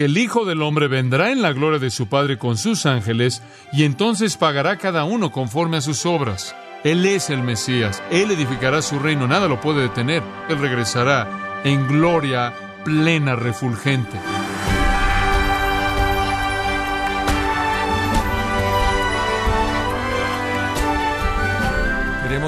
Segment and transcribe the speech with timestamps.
[0.00, 3.82] El Hijo del Hombre vendrá en la gloria de su Padre con sus ángeles, y
[3.82, 6.54] entonces pagará cada uno conforme a sus obras.
[6.84, 10.22] Él es el Mesías, Él edificará su reino, nada lo puede detener.
[10.48, 14.16] Él regresará en gloria plena, refulgente.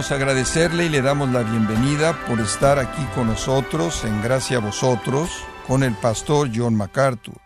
[0.08, 5.30] Agradecerle y le damos la bienvenida por estar aquí con nosotros en Gracia a Vosotros
[5.66, 7.38] con el pastor John MacArthur.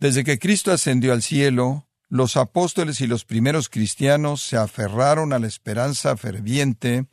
[0.00, 5.38] Desde que Cristo ascendió al cielo, los apóstoles y los primeros cristianos se aferraron a
[5.38, 7.06] la esperanza ferviente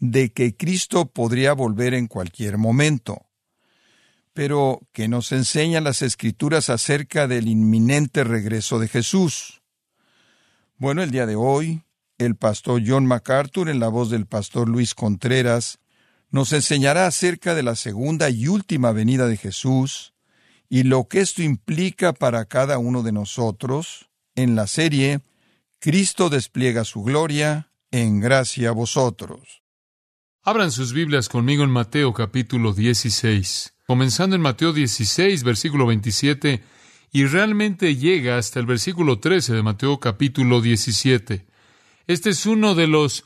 [0.00, 3.24] de que Cristo podría volver en cualquier momento.
[4.32, 9.62] Pero, ¿qué nos enseñan las escrituras acerca del inminente regreso de Jesús?
[10.76, 11.84] Bueno, el día de hoy,
[12.20, 15.78] el pastor John MacArthur, en la voz del pastor Luis Contreras,
[16.30, 20.12] nos enseñará acerca de la segunda y última venida de Jesús
[20.68, 25.20] y lo que esto implica para cada uno de nosotros en la serie
[25.80, 29.62] Cristo despliega su gloria en gracia a vosotros.
[30.42, 36.62] Abran sus Biblias conmigo en Mateo capítulo 16, comenzando en Mateo 16, versículo 27,
[37.12, 41.49] y realmente llega hasta el versículo 13 de Mateo capítulo 17.
[42.06, 43.24] Este es uno de los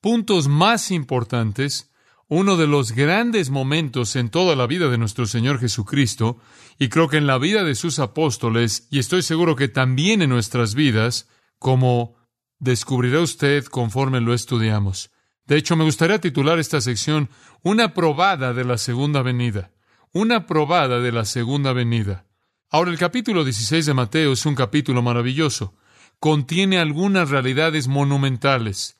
[0.00, 1.90] puntos más importantes
[2.28, 6.38] uno de los grandes momentos en toda la vida de nuestro Señor Jesucristo,
[6.78, 10.30] y creo que en la vida de sus apóstoles, y estoy seguro que también en
[10.30, 12.16] nuestras vidas, como
[12.58, 15.10] descubrirá usted conforme lo estudiamos.
[15.46, 17.30] De hecho, me gustaría titular esta sección
[17.62, 19.70] Una probada de la segunda venida.
[20.12, 22.26] Una probada de la segunda venida.
[22.70, 25.74] Ahora, el capítulo 16 de Mateo es un capítulo maravilloso.
[26.20, 28.96] Contiene algunas realidades monumentales.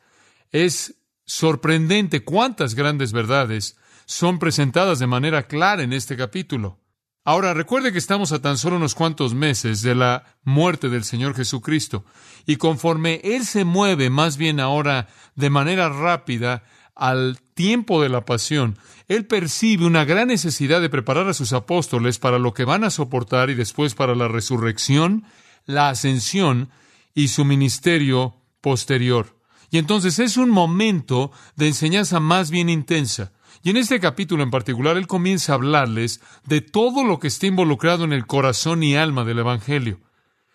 [0.51, 6.79] Es sorprendente cuántas grandes verdades son presentadas de manera clara en este capítulo.
[7.25, 11.35] Ahora, recuerde que estamos a tan solo unos cuantos meses de la muerte del Señor
[11.35, 12.05] Jesucristo,
[12.47, 16.63] y conforme Él se mueve más bien ahora de manera rápida
[16.95, 22.21] al tiempo de la pasión, Él percibe una gran necesidad de preparar a sus apóstoles
[22.21, 25.25] para lo que van a soportar y después para la resurrección,
[25.65, 26.71] la ascensión
[27.17, 29.41] y su ministerio posterior.
[29.71, 33.33] Y entonces es un momento de enseñanza más bien intensa.
[33.65, 37.47] Y en este capítulo en particular, él comienza a hablarles de todo lo que está
[37.47, 39.99] involucrado en el corazón y alma del Evangelio.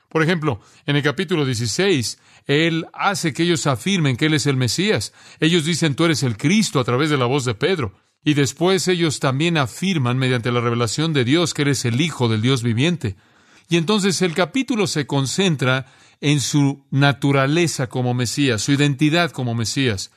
[0.08, 4.56] Por ejemplo, en el capítulo 16, él hace que ellos afirmen que él es el
[4.56, 5.14] Mesías.
[5.40, 7.96] Ellos dicen, tú eres el Cristo a través de la voz de Pedro.
[8.24, 12.44] Y después ellos también afirman, mediante la revelación de Dios, que eres el Hijo del
[12.44, 13.16] Dios viviente.
[13.68, 15.88] Y entonces el capítulo se concentra
[16.22, 20.12] en su naturaleza como Mesías, su identidad como Mesías.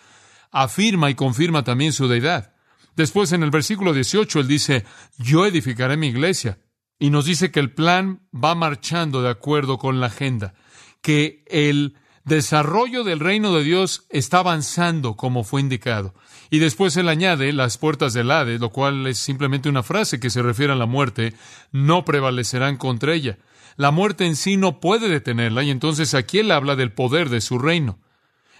[0.53, 2.53] Afirma y confirma también su deidad.
[2.95, 4.85] Después en el versículo 18 él dice,
[5.19, 6.59] yo edificaré mi iglesia.
[6.99, 10.55] Y nos dice que el plan va marchando de acuerdo con la agenda,
[11.03, 16.15] que el desarrollo del reino de Dios está avanzando como fue indicado.
[16.51, 20.31] Y después él añade las puertas del Hades, lo cual es simplemente una frase que
[20.31, 21.35] se refiere a la muerte,
[21.73, 23.39] no prevalecerán contra ella.
[23.77, 27.41] La muerte en sí no puede detenerla y entonces aquí él habla del poder de
[27.41, 27.99] su reino.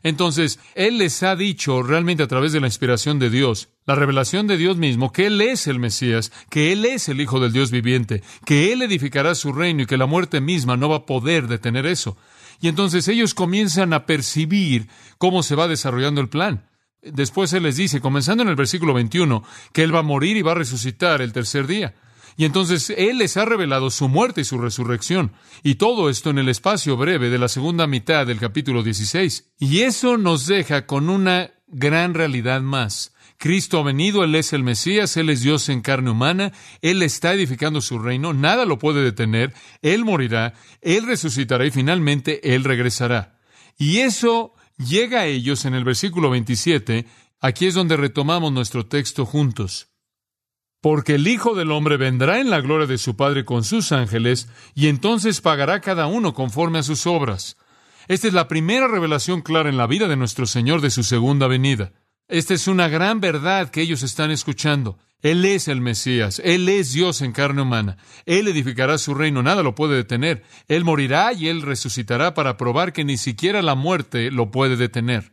[0.05, 4.47] Entonces, Él les ha dicho realmente a través de la inspiración de Dios, la revelación
[4.47, 7.71] de Dios mismo, que Él es el Mesías, que Él es el Hijo del Dios
[7.71, 11.49] viviente, que Él edificará su reino y que la muerte misma no va a poder
[11.49, 12.19] detener eso.
[12.61, 16.69] Y entonces ellos comienzan a percibir cómo se va desarrollando el plan.
[17.01, 19.43] Después Él les dice, comenzando en el versículo 21,
[19.73, 21.95] que Él va a morir y va a resucitar el tercer día.
[22.37, 25.33] Y entonces Él les ha revelado su muerte y su resurrección.
[25.63, 29.53] Y todo esto en el espacio breve de la segunda mitad del capítulo 16.
[29.59, 33.13] Y eso nos deja con una gran realidad más.
[33.37, 37.35] Cristo ha venido, Él es el Mesías, Él es Dios en carne humana, Él está
[37.35, 39.53] edificando su reino, nada lo puede detener,
[39.83, 43.39] Él morirá, Él resucitará y finalmente Él regresará.
[43.77, 47.07] Y eso llega a ellos en el versículo 27,
[47.41, 49.94] aquí es donde retomamos nuestro texto juntos
[50.85, 54.51] porque el Hijo del Hombre vendrá en la gloria de su Padre con sus ángeles,
[54.75, 57.57] y entonces pagará cada uno conforme a sus obras.
[58.07, 61.47] Esta es la primera revelación clara en la vida de nuestro Señor de su segunda
[61.47, 61.93] venida.
[62.29, 64.99] Esta es una gran verdad que ellos están escuchando.
[65.23, 67.97] Él es el Mesías, Él es Dios en carne humana.
[68.27, 70.43] Él edificará su reino, nada lo puede detener.
[70.69, 75.33] Él morirá y Él resucitará para probar que ni siquiera la muerte lo puede detener.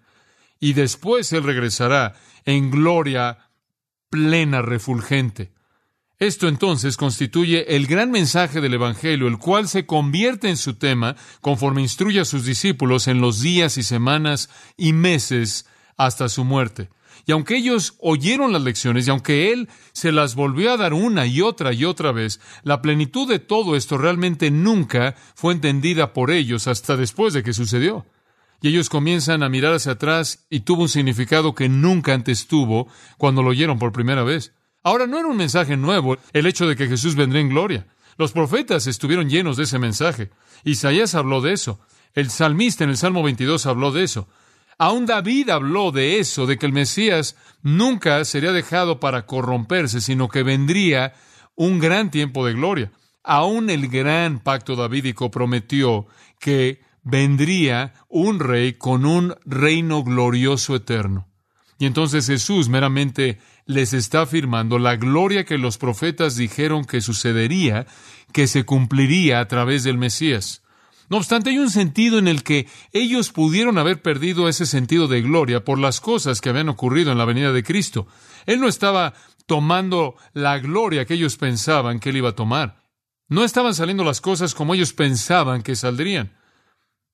[0.61, 2.13] Y después Él regresará
[2.45, 3.50] en gloria
[4.11, 5.51] plena, refulgente.
[6.19, 11.15] Esto entonces constituye el gran mensaje del Evangelio, el cual se convierte en su tema
[11.41, 15.65] conforme instruye a sus discípulos en los días y semanas y meses
[15.97, 16.89] hasta su muerte.
[17.25, 21.25] Y aunque ellos oyeron las lecciones y aunque Él se las volvió a dar una
[21.25, 26.29] y otra y otra vez, la plenitud de todo esto realmente nunca fue entendida por
[26.29, 28.05] ellos hasta después de que sucedió.
[28.61, 32.87] Y ellos comienzan a mirar hacia atrás y tuvo un significado que nunca antes tuvo
[33.17, 34.53] cuando lo oyeron por primera vez.
[34.83, 37.87] Ahora no era un mensaje nuevo el hecho de que Jesús vendría en gloria.
[38.17, 40.29] Los profetas estuvieron llenos de ese mensaje.
[40.63, 41.79] Isaías habló de eso.
[42.13, 44.27] El salmista en el Salmo 22 habló de eso.
[44.77, 50.27] Aún David habló de eso, de que el Mesías nunca sería dejado para corromperse, sino
[50.27, 51.13] que vendría
[51.55, 52.91] un gran tiempo de gloria.
[53.23, 56.07] Aún el gran pacto davídico prometió
[56.39, 61.27] que vendría un rey con un reino glorioso eterno.
[61.79, 67.87] Y entonces Jesús meramente les está afirmando la gloria que los profetas dijeron que sucedería,
[68.33, 70.61] que se cumpliría a través del Mesías.
[71.09, 75.21] No obstante, hay un sentido en el que ellos pudieron haber perdido ese sentido de
[75.21, 78.07] gloria por las cosas que habían ocurrido en la venida de Cristo.
[78.45, 79.13] Él no estaba
[79.45, 82.83] tomando la gloria que ellos pensaban que él iba a tomar.
[83.27, 86.31] No estaban saliendo las cosas como ellos pensaban que saldrían.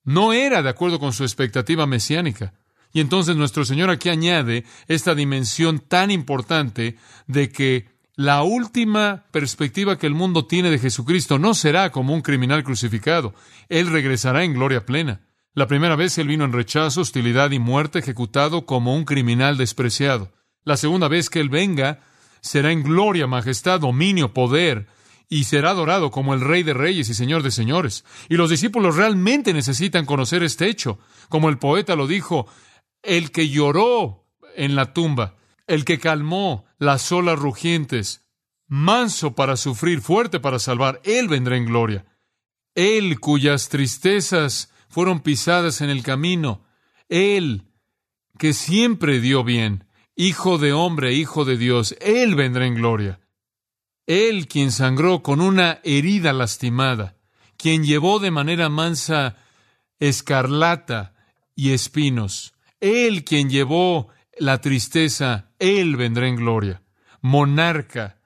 [0.04, 2.54] No era de acuerdo con su expectativa mesiánica.
[2.92, 6.96] Y entonces nuestro Señor aquí añade esta dimensión tan importante
[7.26, 7.86] de que
[8.16, 13.34] la última perspectiva que el mundo tiene de Jesucristo no será como un criminal crucificado.
[13.68, 15.20] Él regresará en gloria plena.
[15.54, 20.32] La primera vez Él vino en rechazo, hostilidad y muerte, ejecutado como un criminal despreciado.
[20.64, 22.00] La segunda vez que Él venga,
[22.40, 24.88] será en gloria, majestad, dominio, poder,
[25.28, 28.04] y será adorado como el Rey de Reyes y Señor de Señores.
[28.28, 30.98] Y los discípulos realmente necesitan conocer este hecho.
[31.28, 32.46] Como el poeta lo dijo,
[33.02, 34.26] el que lloró
[34.56, 35.36] en la tumba,
[35.66, 38.26] el que calmó las olas rugientes,
[38.66, 42.06] manso para sufrir, fuerte para salvar, Él vendrá en gloria.
[42.74, 46.64] Él cuyas tristezas fueron pisadas en el camino,
[47.08, 47.64] Él
[48.38, 49.84] que siempre dio bien,
[50.14, 53.20] Hijo de hombre, Hijo de Dios, Él vendrá en gloria.
[54.08, 57.14] Él quien sangró con una herida lastimada,
[57.56, 59.36] quien llevó de manera mansa
[60.00, 61.14] escarlata
[61.54, 64.08] y espinos, él quien llevó
[64.38, 66.82] la tristeza, Él vendrá en gloria.
[67.20, 68.20] Monarca,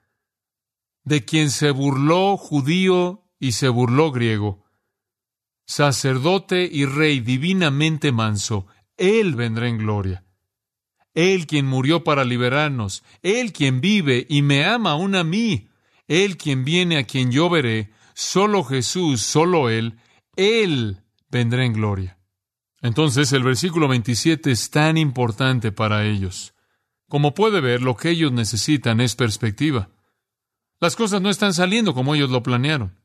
[1.03, 4.63] de quien se burló judío y se burló griego.
[5.65, 10.23] Sacerdote y rey divinamente manso, Él vendrá en gloria.
[11.15, 15.69] Él quien murió para liberarnos, Él quien vive y me ama aún a mí,
[16.07, 19.99] Él quien viene a quien yo veré, solo Jesús, solo Él,
[20.35, 22.17] Él vendrá en gloria.
[22.81, 26.53] Entonces el versículo 27 es tan importante para ellos.
[27.07, 29.89] Como puede ver, lo que ellos necesitan es perspectiva.
[30.79, 32.99] Las cosas no están saliendo como ellos lo planearon.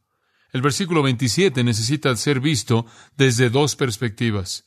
[0.52, 2.86] El versículo 27 necesita ser visto
[3.16, 4.64] desde dos perspectivas.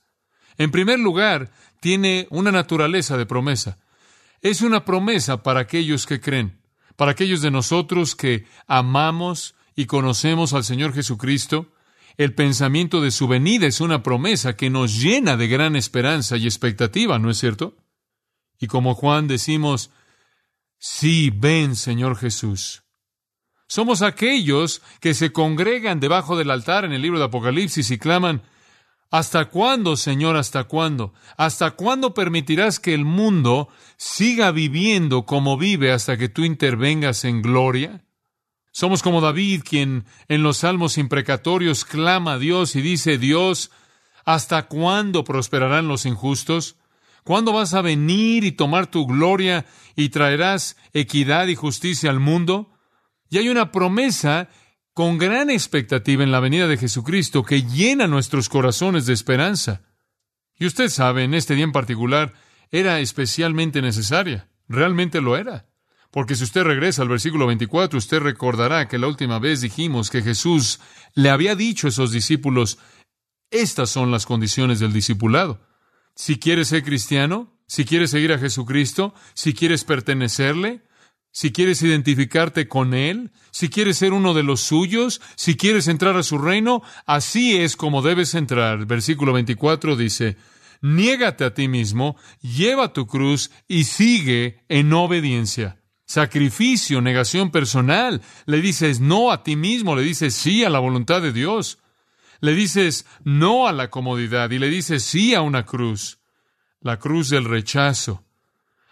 [0.58, 1.52] En primer lugar,
[1.82, 3.80] tiene una naturaleza de promesa.
[4.42, 6.61] Es una promesa para aquellos que creen,
[7.02, 11.66] para aquellos de nosotros que amamos y conocemos al Señor Jesucristo,
[12.16, 16.46] el pensamiento de su venida es una promesa que nos llena de gran esperanza y
[16.46, 17.76] expectativa, ¿no es cierto?
[18.60, 19.90] Y como Juan decimos,
[20.78, 22.84] sí, ven, Señor Jesús.
[23.68, 28.44] Somos aquellos que se congregan debajo del altar en el libro de Apocalipsis y claman,
[29.12, 31.14] ¿Hasta cuándo, Señor, hasta cuándo?
[31.36, 33.68] ¿Hasta cuándo permitirás que el mundo
[33.98, 38.06] siga viviendo como vive hasta que tú intervengas en gloria?
[38.72, 43.72] Somos como David, quien en los salmos imprecatorios clama a Dios y dice, Dios,
[44.24, 46.78] ¿hasta cuándo prosperarán los injustos?
[47.26, 49.66] ¿Cuándo vas a venir y tomar tu gloria
[49.98, 52.72] y traerás equidad y justicia al mundo?
[53.30, 54.48] Y hay una promesa
[54.94, 59.84] con gran expectativa en la venida de Jesucristo que llena nuestros corazones de esperanza.
[60.58, 62.34] Y usted sabe, en este día en particular,
[62.72, 64.50] era especialmente necesaria.
[64.68, 65.68] Realmente lo era.
[66.12, 70.22] Porque si usted regresa al versículo 24, usted recordará que la última vez dijimos que
[70.22, 70.82] Jesús
[71.14, 72.78] le había dicho a esos discípulos,
[73.50, 75.62] estas son las condiciones del discipulado.
[76.16, 80.84] Si quieres ser cristiano, si quieres seguir a Jesucristo, si quieres pertenecerle,
[81.32, 86.18] si quieres identificarte con Él, si quieres ser uno de los suyos, si quieres entrar
[86.18, 88.86] a su reino, así es como debes entrar.
[88.86, 90.38] Versículo 24 dice,
[90.82, 98.22] niégate a ti mismo, lleva tu cruz y sigue en obediencia sacrificio, negación personal.
[98.46, 101.80] Le dices no a ti mismo, le dices sí a la voluntad de Dios.
[102.42, 106.20] Le dices no a la comodidad y le dices sí a una cruz.
[106.82, 108.26] La cruz del rechazo,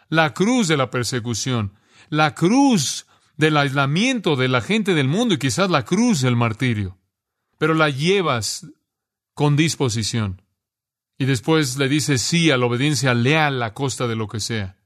[0.07, 1.73] la cruz de la persecución,
[2.09, 3.05] la cruz
[3.37, 6.97] del aislamiento de la gente del mundo y quizás la cruz del martirio.
[7.57, 8.67] Pero la llevas
[9.33, 10.41] con disposición.
[11.17, 14.77] Y después le dices sí a la obediencia leal a costa de lo que sea.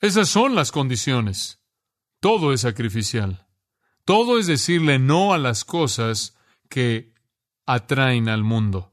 [0.00, 1.60] Esas son las condiciones.
[2.20, 3.46] Todo es sacrificial.
[4.04, 6.36] Todo es decirle no a las cosas
[6.68, 7.12] que
[7.66, 8.92] atraen al mundo.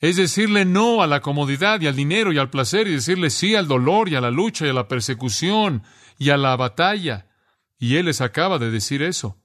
[0.00, 3.54] Es decirle no a la comodidad y al dinero y al placer y decirle sí
[3.54, 5.82] al dolor y a la lucha y a la persecución
[6.18, 7.26] y a la batalla.
[7.78, 9.40] Y Él les acaba de decir eso.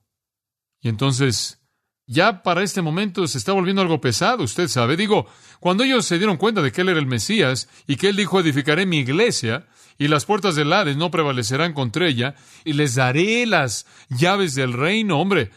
[0.82, 1.62] Y entonces,
[2.06, 4.98] ya para este momento se está volviendo algo pesado, usted sabe.
[4.98, 5.27] Digo,
[5.60, 8.39] cuando ellos se dieron cuenta de que Él era el Mesías y que Él dijo,
[8.39, 13.46] edificaré mi iglesia y las puertas del Hades no prevalecerán contra ella y les daré
[13.46, 15.51] las llaves del reino, hombre,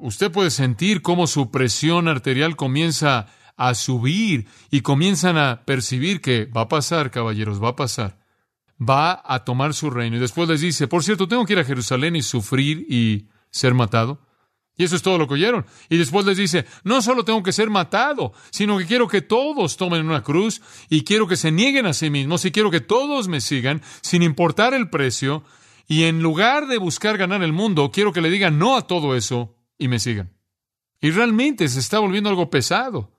[0.00, 6.46] usted puede sentir cómo su presión arterial comienza a subir y comienzan a percibir que
[6.46, 8.21] va a pasar, caballeros, va a pasar.
[8.80, 10.16] Va a tomar su reino.
[10.16, 13.74] Y después les dice, por cierto, tengo que ir a Jerusalén y sufrir y ser
[13.74, 14.20] matado.
[14.76, 15.66] Y eso es todo lo que oyeron.
[15.88, 19.76] Y después les dice, no solo tengo que ser matado, sino que quiero que todos
[19.76, 23.28] tomen una cruz y quiero que se nieguen a sí mismos y quiero que todos
[23.28, 25.44] me sigan sin importar el precio.
[25.86, 29.14] Y en lugar de buscar ganar el mundo, quiero que le digan no a todo
[29.14, 30.32] eso y me sigan.
[31.00, 33.12] Y realmente se está volviendo algo pesado.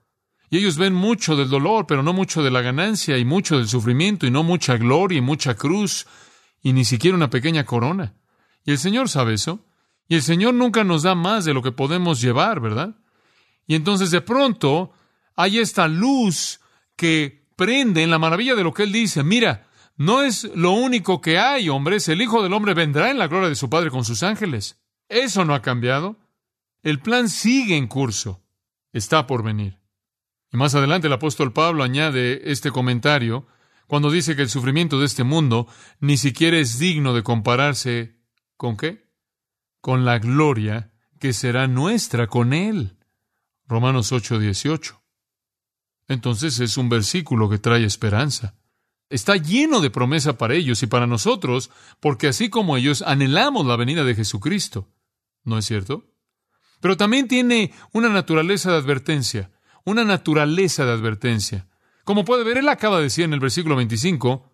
[0.50, 3.68] Y ellos ven mucho del dolor, pero no mucho de la ganancia, y mucho del
[3.68, 6.06] sufrimiento, y no mucha gloria, y mucha cruz,
[6.62, 8.14] y ni siquiera una pequeña corona.
[8.64, 9.64] Y el Señor sabe eso.
[10.08, 12.94] Y el Señor nunca nos da más de lo que podemos llevar, ¿verdad?
[13.66, 14.92] Y entonces de pronto
[15.36, 16.60] hay esta luz
[16.96, 19.22] que prende en la maravilla de lo que Él dice.
[19.22, 22.08] Mira, no es lo único que hay, hombres.
[22.08, 24.80] El Hijo del Hombre vendrá en la gloria de su Padre con sus ángeles.
[25.08, 26.18] Eso no ha cambiado.
[26.82, 28.42] El plan sigue en curso.
[28.92, 29.78] Está por venir.
[30.54, 33.48] Y más adelante el apóstol Pablo añade este comentario
[33.88, 35.66] cuando dice que el sufrimiento de este mundo
[35.98, 38.20] ni siquiera es digno de compararse
[38.56, 39.10] con qué?
[39.80, 42.96] Con la gloria que será nuestra con Él.
[43.66, 45.02] Romanos 8:18.
[46.06, 48.54] Entonces es un versículo que trae esperanza.
[49.10, 53.74] Está lleno de promesa para ellos y para nosotros, porque así como ellos anhelamos la
[53.74, 54.88] venida de Jesucristo.
[55.42, 56.14] ¿No es cierto?
[56.80, 59.50] Pero también tiene una naturaleza de advertencia
[59.84, 61.68] una naturaleza de advertencia.
[62.04, 64.50] Como puede ver, él acaba de decir en el versículo 25,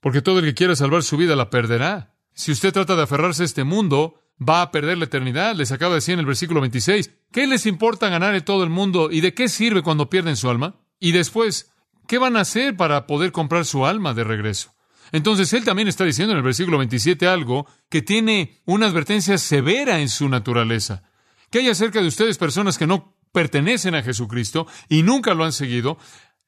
[0.00, 2.14] porque todo el que quiera salvar su vida la perderá.
[2.32, 5.54] Si usted trata de aferrarse a este mundo, va a perder la eternidad.
[5.54, 8.70] Les acaba de decir en el versículo 26, ¿qué les importa ganar en todo el
[8.70, 10.80] mundo y de qué sirve cuando pierden su alma?
[10.98, 11.72] Y después,
[12.06, 14.74] ¿qué van a hacer para poder comprar su alma de regreso?
[15.12, 20.00] Entonces, él también está diciendo en el versículo 27 algo que tiene una advertencia severa
[20.00, 21.04] en su naturaleza.
[21.50, 25.52] ¿Qué hay acerca de ustedes personas que no pertenecen a Jesucristo y nunca lo han
[25.52, 25.98] seguido,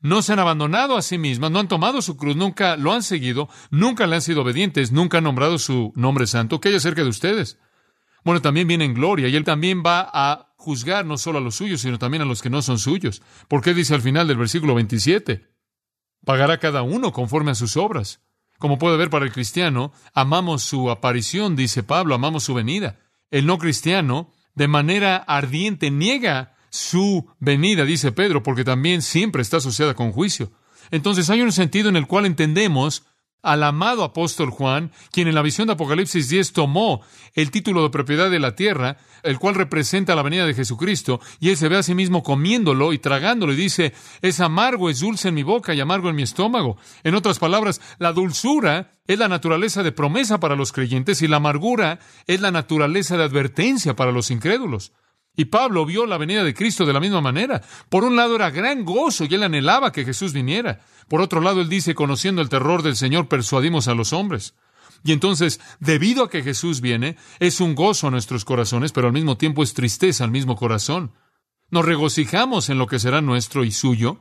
[0.00, 3.02] no se han abandonado a sí mismas, no han tomado su cruz, nunca lo han
[3.02, 6.62] seguido, nunca le han sido obedientes, nunca han nombrado su nombre santo.
[6.62, 7.59] ¿Qué hay acerca de ustedes?
[8.25, 11.57] Bueno, también viene en gloria y él también va a juzgar no solo a los
[11.57, 13.21] suyos, sino también a los que no son suyos.
[13.49, 15.47] ¿Por qué dice al final del versículo 27?
[16.25, 18.23] Pagará cada uno conforme a sus obras.
[18.57, 22.99] Como puede ver para el cristiano, amamos su aparición, dice Pablo, amamos su venida.
[23.30, 29.59] El no cristiano, de manera ardiente, niega su venida, dice Pedro, porque también siempre está
[29.59, 30.51] asociada con juicio.
[30.91, 33.05] Entonces hay un sentido en el cual entendemos
[33.43, 37.03] al amado apóstol Juan, quien en la visión de Apocalipsis 10 tomó
[37.35, 41.51] el título de propiedad de la tierra, el cual representa la venida de Jesucristo, y
[41.51, 45.29] él se ve a sí mismo comiéndolo y tragándolo y dice, es amargo, es dulce
[45.29, 46.79] en mi boca y amargo en mi estómago.
[47.05, 51.37] En otras palabras, la dulzura es la naturaleza de promesa para los creyentes y la
[51.37, 54.93] amargura es la naturaleza de advertencia para los incrédulos.
[55.38, 57.62] Y Pablo vio la venida de Cristo de la misma manera.
[57.88, 60.80] Por un lado era gran gozo y él anhelaba que Jesús viniera.
[61.07, 64.57] Por otro lado, él dice, conociendo el terror del Señor, persuadimos a los hombres.
[65.04, 69.12] Y entonces, debido a que Jesús viene, es un gozo a nuestros corazones, pero al
[69.12, 71.12] mismo tiempo es tristeza al mismo corazón.
[71.71, 74.18] Nos regocijamos en lo que será nuestro y suyo,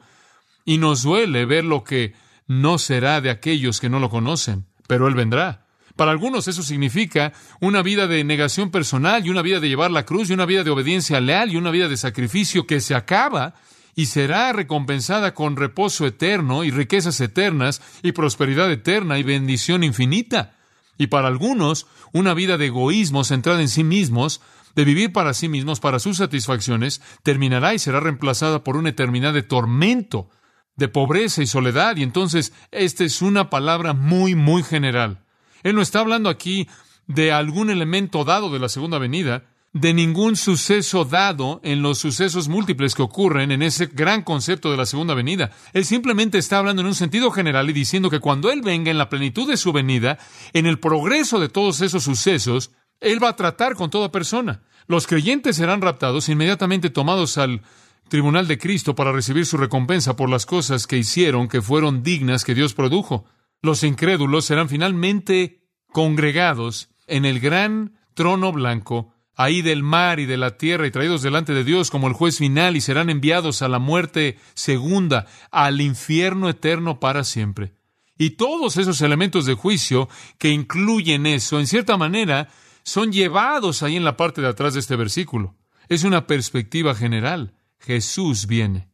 [0.66, 2.14] y nos duele ver lo que
[2.46, 5.67] no será de aquellos que no lo conocen, pero Él vendrá.
[5.98, 10.06] Para algunos eso significa una vida de negación personal y una vida de llevar la
[10.06, 13.56] cruz y una vida de obediencia leal y una vida de sacrificio que se acaba
[13.96, 20.56] y será recompensada con reposo eterno y riquezas eternas y prosperidad eterna y bendición infinita.
[21.00, 24.40] Y para algunos, una vida de egoísmo centrada en sí mismos,
[24.76, 29.34] de vivir para sí mismos, para sus satisfacciones, terminará y será reemplazada por una eternidad
[29.34, 30.30] de tormento,
[30.76, 31.96] de pobreza y soledad.
[31.98, 35.24] Y entonces, esta es una palabra muy, muy general.
[35.64, 36.68] Él no está hablando aquí
[37.08, 42.48] de algún elemento dado de la segunda venida, de ningún suceso dado en los sucesos
[42.48, 45.52] múltiples que ocurren en ese gran concepto de la segunda venida.
[45.74, 48.98] Él simplemente está hablando en un sentido general y diciendo que cuando Él venga en
[48.98, 50.18] la plenitud de su venida,
[50.54, 54.62] en el progreso de todos esos sucesos, Él va a tratar con toda persona.
[54.88, 57.62] Los creyentes serán raptados, inmediatamente tomados al
[58.08, 62.46] tribunal de Cristo para recibir su recompensa por las cosas que hicieron que fueron dignas
[62.46, 63.26] que Dios produjo.
[63.62, 70.38] Los incrédulos serán finalmente congregados en el gran trono blanco, ahí del mar y de
[70.38, 73.68] la tierra, y traídos delante de Dios como el juez final, y serán enviados a
[73.68, 77.74] la muerte segunda, al infierno eterno para siempre.
[78.18, 80.10] Y todos esos elementos de juicio
[80.40, 82.50] que incluyen eso, en cierta manera,
[82.84, 85.56] son llevados ahí en la parte de atrás de este versículo.
[85.88, 87.54] Es una perspectiva general.
[87.80, 88.90] Jesús viene.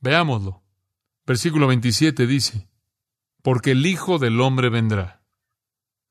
[0.00, 0.62] Veámoslo.
[1.26, 2.67] Versículo 27 dice,
[3.42, 5.22] porque el Hijo del Hombre vendrá.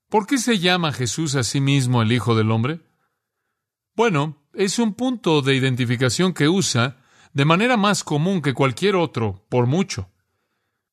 [0.08, 2.80] ¿Por qué se llama Jesús a sí mismo el Hijo del Hombre?
[3.94, 6.96] Bueno, es un punto de identificación que usa
[7.32, 10.10] de manera más común que cualquier otro, por mucho.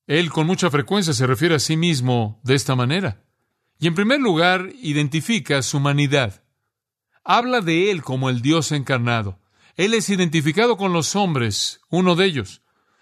[0.08, 3.24] Él con mucha frecuencia se refiere a sí mismo de esta manera.
[3.80, 6.44] Y en primer lugar, identifica su humanidad.
[7.24, 9.40] Habla de Él como el Dios encarnado.
[9.76, 12.62] Él es identificado con los hombres, uno de ellos.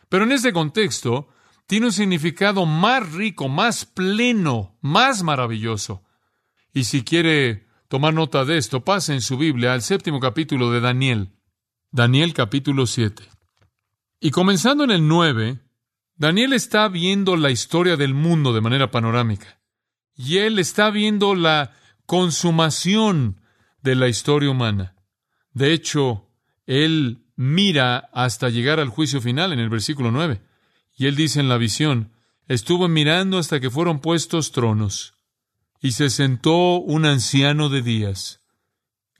[0.09, 1.27] Pero en este contexto,
[1.67, 6.03] tiene un significado más rico, más pleno, más maravilloso.
[6.74, 10.82] Y si quiere tomar nota de esto, pase en su Biblia al séptimo capítulo de
[10.82, 11.34] Daniel.
[11.91, 13.24] Daniel capítulo 7.
[14.20, 15.60] Y comenzando en el 9,
[16.15, 19.60] Daniel está viendo la historia del mundo de manera panorámica.
[20.15, 21.74] Y él está viendo la
[22.05, 23.41] consumación
[23.82, 24.96] de la historia humana.
[25.51, 26.29] De hecho,
[26.65, 30.41] él mira hasta llegar al juicio final en el versículo 9.
[30.95, 32.13] Y él dice en la visión,
[32.47, 35.15] estuvo mirando hasta que fueron puestos tronos,
[35.81, 38.41] y se sentó un anciano de días,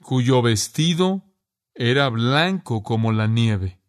[0.00, 1.24] cuyo vestido
[1.74, 3.80] era blanco como la nieve,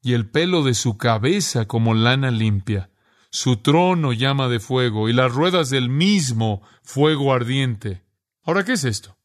[0.00, 2.90] y el pelo de su cabeza como lana limpia,
[3.30, 8.04] su trono llama de fuego, y las ruedas del mismo fuego ardiente.
[8.42, 9.18] Ahora, ¿qué es esto?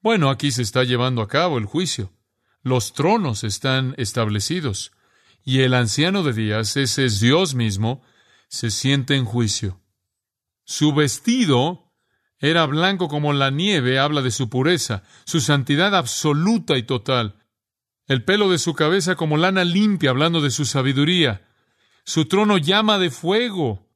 [0.00, 2.12] Bueno, aquí se está llevando a cabo el juicio.
[2.62, 4.92] Los tronos están establecidos
[5.44, 8.02] y el anciano de días, ese es Dios mismo,
[8.48, 9.80] se siente en juicio.
[10.64, 11.92] Su vestido
[12.38, 17.42] era blanco como la nieve, habla de su pureza, su santidad absoluta y total.
[18.06, 21.46] El pelo de su cabeza como lana limpia, hablando de su sabiduría.
[22.04, 23.88] Su trono llama de fuego,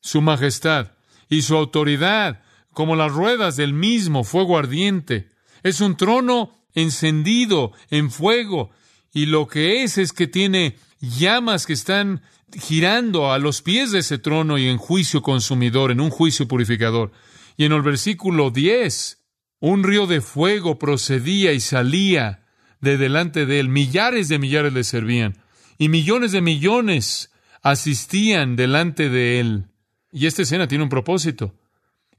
[0.00, 0.92] su majestad
[1.28, 5.30] y su autoridad como las ruedas del mismo fuego ardiente.
[5.62, 8.70] Es un trono encendido en fuego
[9.18, 12.22] y lo que es es que tiene llamas que están
[12.56, 17.10] girando a los pies de ese trono y en juicio consumidor, en un juicio purificador.
[17.56, 19.18] Y en el versículo 10,
[19.58, 22.46] un río de fuego procedía y salía
[22.80, 23.68] de delante de él.
[23.68, 25.42] Millares de millares le servían
[25.78, 29.64] y millones de millones asistían delante de él.
[30.12, 31.56] Y esta escena tiene un propósito.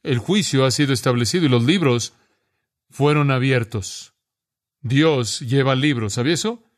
[0.04, 2.12] El juicio ha sido establecido y los libros
[2.90, 4.16] fueron abiertos.
[4.82, 6.69] Dios lleva libros, ¿sabía eso?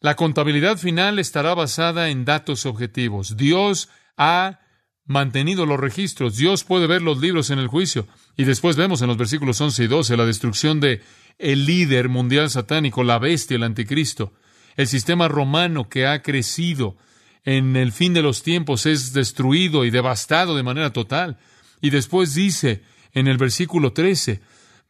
[0.00, 3.36] La contabilidad final estará basada en datos objetivos.
[3.36, 4.60] Dios ha
[5.04, 6.36] mantenido los registros.
[6.36, 8.06] Dios puede ver los libros en el juicio.
[8.36, 11.02] Y después vemos en los versículos 11 y 12 la destrucción de
[11.38, 14.32] el líder mundial satánico, la bestia, el anticristo.
[14.76, 16.96] El sistema romano que ha crecido
[17.44, 21.38] en el fin de los tiempos es destruido y devastado de manera total.
[21.80, 22.82] Y después dice
[23.14, 24.40] en el versículo 13,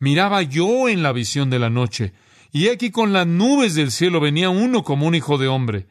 [0.01, 2.13] miraba yo en la visión de la noche
[2.53, 5.87] y aquí con las nubes del cielo venía uno como un hijo de hombre,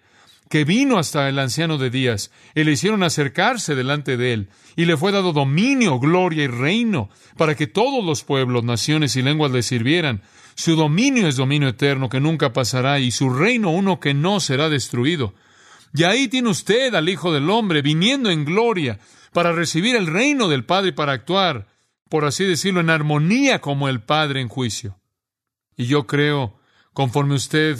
[0.49, 4.85] que vino hasta el anciano de días, y le hicieron acercarse delante de él, y
[4.85, 9.51] le fue dado dominio, gloria y reino, para que todos los pueblos, naciones y lenguas
[9.51, 10.21] le sirvieran.
[10.55, 14.69] Su dominio es dominio eterno que nunca pasará, y su reino uno que no será
[14.69, 15.33] destruido.
[15.93, 18.99] Y ahí tiene usted al Hijo del Hombre viniendo en gloria
[19.33, 21.67] para recibir el reino del Padre y para actuar,
[22.09, 24.97] por así decirlo, en armonía como el Padre en juicio.
[25.77, 26.59] Y yo creo,
[26.91, 27.77] conforme usted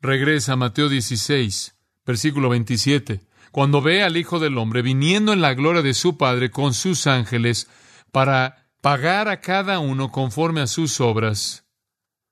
[0.00, 1.74] regresa a Mateo 16,
[2.06, 6.50] versículo 27, cuando ve al Hijo del Hombre viniendo en la gloria de su Padre
[6.50, 7.68] con sus ángeles
[8.12, 11.64] para pagar a cada uno conforme a sus obras.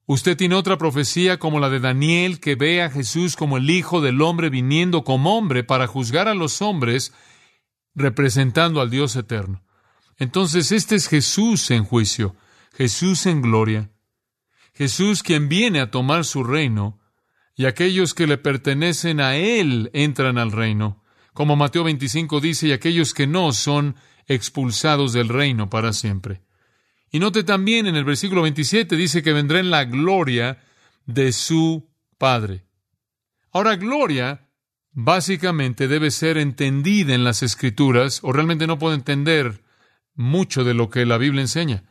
[0.04, 4.00] Usted tiene otra profecía como la de Daniel que ve a Jesús como el Hijo
[4.00, 7.12] del Hombre viniendo como hombre para juzgar a los hombres
[7.94, 9.64] representando al Dios eterno.
[10.18, 12.36] Entonces este es Jesús en juicio,
[12.76, 13.90] Jesús en gloria.
[14.76, 17.00] Jesús quien viene a tomar su reino,
[17.54, 22.72] y aquellos que le pertenecen a Él entran al reino, como Mateo 25 dice, y
[22.72, 26.42] aquellos que no son expulsados del reino para siempre.
[27.10, 30.62] Y note también en el versículo 27 dice que vendrá en la gloria
[31.06, 32.66] de su Padre.
[33.52, 34.50] Ahora, gloria
[34.92, 39.62] básicamente debe ser entendida en las Escrituras, o realmente no puedo entender
[40.14, 41.84] mucho de lo que la Biblia enseña.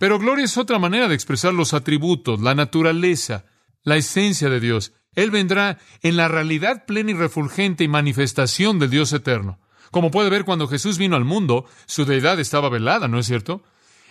[0.00, 3.44] Pero gloria es otra manera de expresar los atributos, la naturaleza,
[3.82, 4.94] la esencia de Dios.
[5.14, 9.60] Él vendrá en la realidad plena y refulgente y manifestación del Dios eterno.
[9.90, 13.62] Como puede ver cuando Jesús vino al mundo, su deidad estaba velada, ¿no es cierto?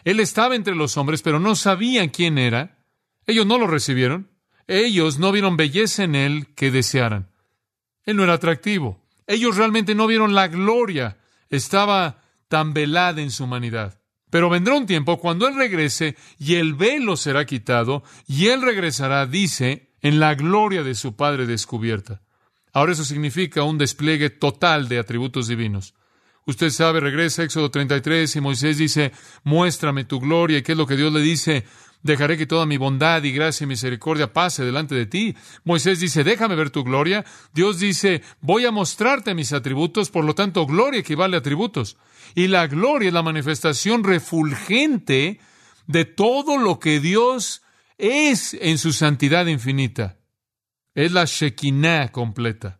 [0.03, 2.85] Él estaba entre los hombres, pero no sabían quién era.
[3.25, 4.29] Ellos no lo recibieron.
[4.67, 7.31] Ellos no vieron belleza en Él que desearan.
[8.05, 9.03] Él no era atractivo.
[9.25, 11.17] Ellos realmente no vieron la gloria.
[11.49, 13.98] Estaba tan velada en su humanidad.
[14.29, 19.25] Pero vendrá un tiempo cuando Él regrese y el velo será quitado y Él regresará,
[19.25, 22.21] dice, en la gloria de su Padre descubierta.
[22.71, 25.95] Ahora eso significa un despliegue total de atributos divinos.
[26.49, 29.11] Usted sabe, regresa a Éxodo 33 y Moisés dice,
[29.43, 30.57] muéstrame tu gloria.
[30.57, 31.63] ¿Y qué es lo que Dios le dice?
[32.01, 35.35] Dejaré que toda mi bondad y gracia y misericordia pase delante de ti.
[35.63, 37.23] Moisés dice, déjame ver tu gloria.
[37.53, 41.97] Dios dice, voy a mostrarte mis atributos, por lo tanto, gloria equivale a atributos.
[42.33, 45.39] Y la gloria es la manifestación refulgente
[45.85, 47.61] de todo lo que Dios
[47.99, 50.17] es en su santidad infinita.
[50.95, 52.79] Es la Shekinah completa.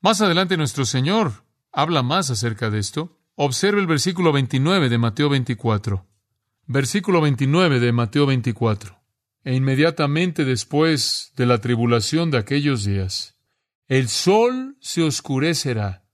[0.00, 1.47] Más adelante nuestro Señor
[1.78, 3.20] habla más acerca de esto.
[3.36, 6.04] Observe el versículo 29 de Mateo 24.
[6.66, 8.98] Versículo 29 de Mateo 24.
[9.44, 13.36] E inmediatamente después de la tribulación de aquellos días,
[13.86, 16.04] el sol se oscurecerá,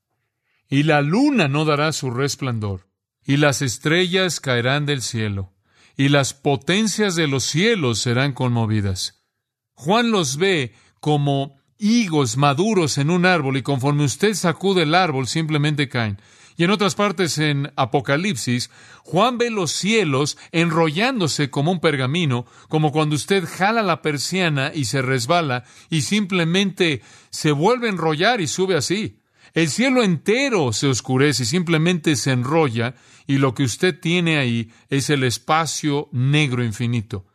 [0.69, 2.91] y la luna no dará su resplandor,
[3.25, 5.55] y las estrellas caerán del cielo,
[5.97, 9.25] y las potencias de los cielos serán conmovidas.
[9.73, 15.29] Juan los ve como higos maduros en un árbol y conforme usted sacude el árbol
[15.29, 16.19] simplemente caen.
[16.57, 18.71] Y en otras partes en Apocalipsis,
[19.03, 24.87] Juan ve los cielos enrollándose como un pergamino, como cuando usted jala la persiana y
[24.87, 29.19] se resbala y simplemente se vuelve a enrollar y sube así.
[29.53, 32.95] El cielo entero se oscurece y simplemente se enrolla
[33.27, 37.27] y lo que usted tiene ahí es el espacio negro infinito.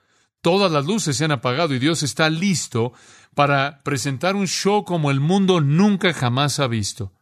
[0.42, 2.94] Todas las luces se han apagado y Dios está listo
[3.40, 7.14] para presentar un show como el mundo nunca jamás ha visto.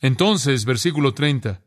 [0.00, 1.62] Entonces, versículo 30,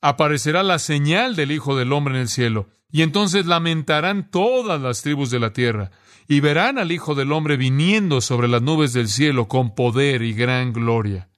[0.00, 5.02] aparecerá la señal del Hijo del Hombre en el cielo, y entonces lamentarán todas las
[5.02, 5.90] tribus de la tierra,
[6.28, 10.32] y verán al Hijo del Hombre viniendo sobre las nubes del cielo con poder y
[10.32, 11.30] gran gloria.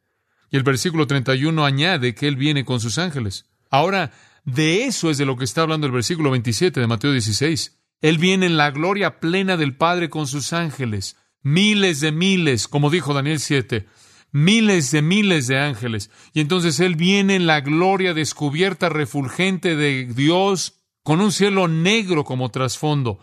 [0.51, 3.47] Y el versículo 31 añade que Él viene con sus ángeles.
[3.71, 4.13] Ahora,
[4.45, 7.74] de eso es de lo que está hablando el versículo 27 de Mateo 16.
[8.05, 12.91] Él viene en la gloria plena del Padre con sus ángeles, miles de miles, como
[12.91, 13.87] dijo Daniel 7,
[14.31, 16.11] miles de miles de ángeles.
[16.35, 22.25] Y entonces Él viene en la gloria descubierta, refulgente de Dios, con un cielo negro
[22.25, 23.21] como trasfondo,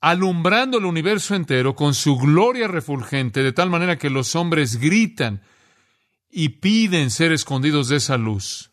[0.00, 5.42] alumbrando el universo entero con su gloria refulgente, de tal manera que los hombres gritan
[6.30, 8.71] y piden ser escondidos de esa luz.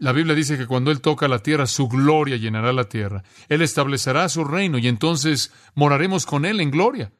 [0.00, 3.22] La Biblia dice que cuando Él toca la tierra, su gloria llenará la tierra.
[3.50, 7.12] Él establecerá su reino y entonces moraremos con Él en gloria.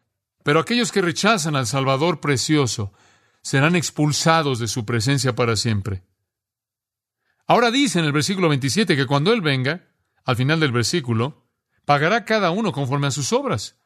[0.43, 2.95] Pero aquellos que rechazan al Salvador precioso
[3.43, 6.05] serán expulsados de su presencia para siempre.
[7.47, 9.87] Ahora dice en el versículo 27 que cuando Él venga,
[10.25, 11.47] al final del versículo,
[11.85, 13.77] pagará cada uno conforme a sus obras.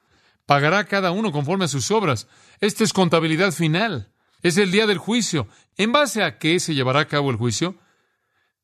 [0.47, 2.29] Pagará cada uno conforme a sus obras.
[2.61, 4.13] Esta es contabilidad final.
[4.41, 5.49] Es el día del juicio.
[5.77, 7.77] ¿En base a qué se llevará a cabo el juicio?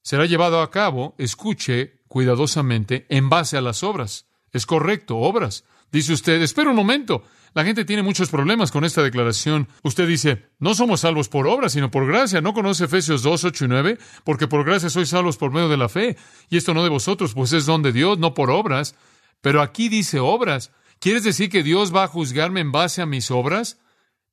[0.02, 4.26] Será llevado a cabo, escuche cuidadosamente, en base a las obras.
[4.52, 5.64] Es correcto, obras.
[5.92, 7.24] Dice usted, espera un momento.
[7.52, 9.68] La gente tiene muchos problemas con esta declaración.
[9.82, 12.40] Usted dice, no somos salvos por obras, sino por gracia.
[12.40, 13.98] ¿No conoce Efesios 2, 8 y 9?
[14.24, 16.16] Porque por gracia sois salvos por medio de la fe.
[16.48, 18.94] Y esto no de vosotros, pues es don de Dios, no por obras.
[19.40, 20.70] Pero aquí dice obras.
[21.00, 23.80] ¿Quieres decir que Dios va a juzgarme en base a mis obras?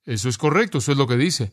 [0.06, 1.52] Eso es correcto, eso es lo que dice.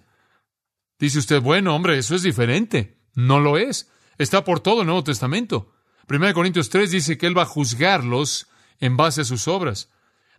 [0.98, 2.98] Dice usted, bueno, hombre, eso es diferente.
[3.14, 3.90] No lo es.
[4.18, 5.72] Está por todo el Nuevo Testamento.
[6.08, 8.48] 1 Corintios 3 dice que Él va a juzgarlos
[8.80, 9.90] en base a sus obras.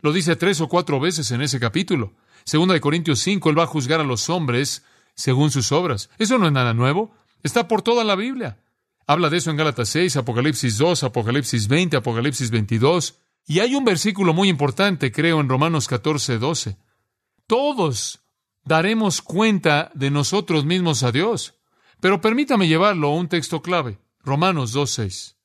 [0.01, 2.13] Lo dice tres o cuatro veces en ese capítulo.
[2.43, 4.83] Segunda de Corintios 5, Él va a juzgar a los hombres
[5.15, 6.09] según sus obras.
[6.19, 7.15] Eso no es nada nuevo.
[7.41, 8.59] Está por toda la Biblia.
[9.07, 13.19] Habla de eso en Gálatas 6, Apocalipsis 2, Apocalipsis 20, Apocalipsis 22.
[13.47, 16.77] Y hay un versículo muy importante, creo, en Romanos 14, 12.
[17.47, 18.19] Todos
[18.63, 21.55] daremos cuenta de nosotros mismos a Dios.
[22.05, 25.37] Pero permítame llevarlo a un texto clave, Romanos 2.6.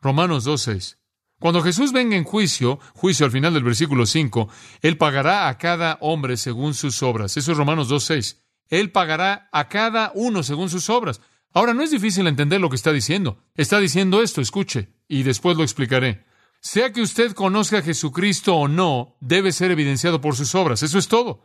[0.00, 0.96] Romanos 2.6.
[1.40, 4.48] Cuando Jesús venga en juicio, juicio al final del versículo 5,
[4.80, 7.36] Él pagará a cada hombre según sus obras.
[7.36, 8.36] Eso es Romanos 2.6.
[8.68, 11.20] Él pagará a cada uno según sus obras.
[11.52, 13.42] Ahora, no es difícil entender lo que está diciendo.
[13.56, 16.26] Está diciendo esto, escuche, y después lo explicaré.
[16.60, 20.84] Sea que usted conozca a Jesucristo o no, debe ser evidenciado por sus obras.
[20.84, 21.44] Eso es todo.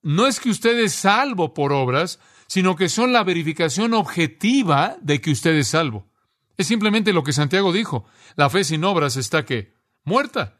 [0.00, 2.18] No es que usted es salvo por obras,
[2.50, 6.08] sino que son la verificación objetiva de que usted es salvo.
[6.56, 8.06] Es simplemente lo que Santiago dijo.
[8.34, 10.58] La fe sin obras está que muerta.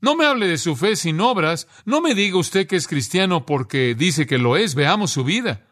[0.00, 3.46] No me hable de su fe sin obras, no me diga usted que es cristiano
[3.46, 5.68] porque dice que lo es, veamos su vida.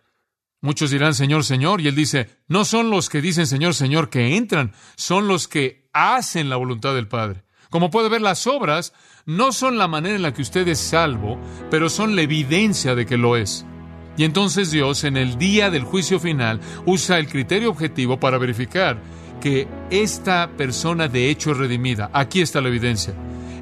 [0.60, 4.36] Muchos dirán Señor, Señor, y él dice, no son los que dicen Señor, Señor que
[4.36, 7.42] entran, son los que hacen la voluntad del Padre.
[7.70, 8.92] Como puede ver, las obras
[9.26, 11.40] no son la manera en la que usted es salvo,
[11.72, 13.66] pero son la evidencia de que lo es.
[14.16, 19.00] Y entonces Dios, en el día del juicio final, usa el criterio objetivo para verificar
[19.40, 22.10] que esta persona de hecho es redimida.
[22.12, 23.14] Aquí está la evidencia.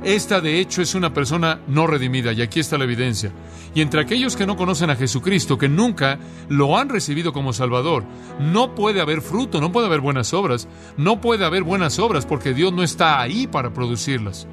[0.02, 3.32] Esta de hecho es una persona no redimida y aquí está la evidencia.
[3.74, 8.04] Y entre aquellos que no conocen a Jesucristo, que nunca lo han recibido como Salvador,
[8.38, 12.54] no puede haber fruto, no puede haber buenas obras, no puede haber buenas obras porque
[12.54, 14.46] Dios no está ahí para producirlas.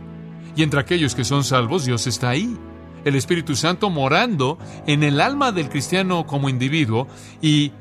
[0.55, 2.57] Y entre aquellos que son salvos, Dios está ahí.
[3.05, 7.07] El Espíritu Santo morando en el alma del cristiano como individuo
[7.41, 7.71] y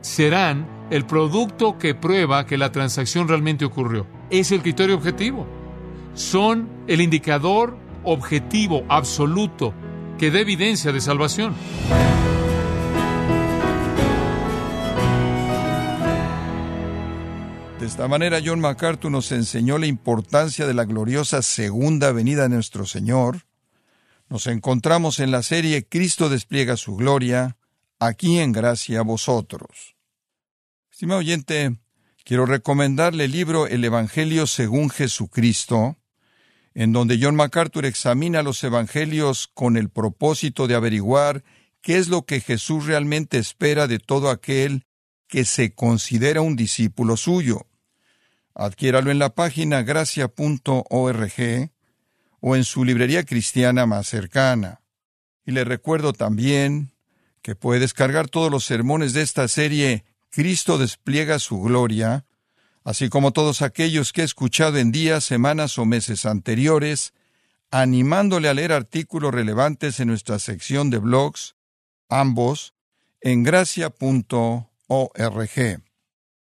[0.00, 4.06] serán el producto que prueba que la transacción realmente ocurrió.
[4.30, 5.46] Es el criterio objetivo
[6.14, 9.74] son el indicador objetivo, absoluto,
[10.18, 11.54] que da evidencia de salvación.
[17.78, 22.50] De esta manera, John MacArthur nos enseñó la importancia de la gloriosa segunda venida de
[22.50, 23.49] nuestro Señor.
[24.30, 27.56] Nos encontramos en la serie Cristo despliega su gloria,
[27.98, 29.96] aquí en gracia a vosotros.
[30.88, 31.76] Estimado oyente,
[32.24, 35.96] quiero recomendarle el libro El Evangelio según Jesucristo,
[36.74, 41.42] en donde John MacArthur examina los evangelios con el propósito de averiguar
[41.80, 44.86] qué es lo que Jesús realmente espera de todo aquel
[45.26, 47.66] que se considera un discípulo suyo.
[48.54, 51.32] Adquiéralo en la página gracia.org
[52.40, 54.80] o en su librería cristiana más cercana.
[55.44, 56.90] Y le recuerdo también
[57.42, 62.24] que puede descargar todos los sermones de esta serie Cristo despliega su gloria
[62.84, 67.12] así como todos aquellos que he escuchado en días, semanas o meses anteriores,
[67.70, 71.54] animándole a leer artículos relevantes en nuestra sección de blogs,
[72.08, 72.74] ambos,
[73.20, 74.66] en gracia.org.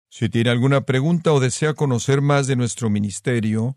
[0.09, 3.77] Si tiene alguna pregunta o desea conocer más de nuestro ministerio,